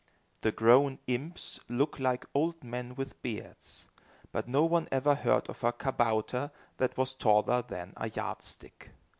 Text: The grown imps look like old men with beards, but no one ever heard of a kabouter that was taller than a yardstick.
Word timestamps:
The 0.41 0.51
grown 0.51 0.97
imps 1.05 1.59
look 1.69 1.99
like 1.99 2.25
old 2.33 2.63
men 2.63 2.95
with 2.95 3.21
beards, 3.21 3.87
but 4.31 4.47
no 4.47 4.63
one 4.65 4.87
ever 4.91 5.13
heard 5.13 5.47
of 5.47 5.63
a 5.63 5.71
kabouter 5.71 6.49
that 6.77 6.97
was 6.97 7.13
taller 7.13 7.61
than 7.61 7.93
a 7.95 8.09
yardstick. 8.09 8.89